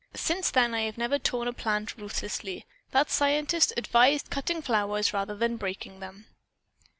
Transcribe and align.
Since 0.15 0.49
then 0.49 0.73
I 0.73 0.81
have 0.85 0.97
never 0.97 1.19
torn 1.19 1.47
a 1.47 1.53
plant 1.53 1.95
ruthlessly. 1.95 2.65
That 2.89 3.11
scientist 3.11 3.71
advised 3.77 4.31
cutting 4.31 4.63
flowers 4.63 5.13
rather 5.13 5.35
than 5.35 5.57
breaking 5.57 5.99
them." 5.99 6.25